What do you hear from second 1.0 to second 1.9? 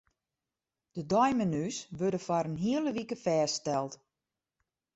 deimenu's